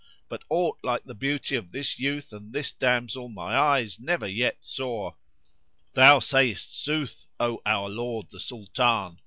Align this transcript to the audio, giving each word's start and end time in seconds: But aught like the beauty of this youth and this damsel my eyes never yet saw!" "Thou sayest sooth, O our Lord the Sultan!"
But 0.29 0.43
aught 0.49 0.79
like 0.81 1.03
the 1.03 1.13
beauty 1.13 1.55
of 1.55 1.69
this 1.69 1.99
youth 1.99 2.33
and 2.33 2.51
this 2.51 2.73
damsel 2.73 3.29
my 3.29 3.55
eyes 3.55 3.99
never 3.99 4.25
yet 4.25 4.57
saw!" 4.59 5.13
"Thou 5.93 6.17
sayest 6.17 6.73
sooth, 6.83 7.27
O 7.39 7.61
our 7.67 7.87
Lord 7.87 8.31
the 8.31 8.39
Sultan!" 8.39 9.19